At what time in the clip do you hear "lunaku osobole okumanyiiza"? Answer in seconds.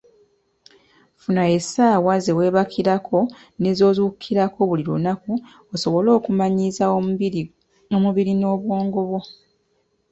4.89-6.83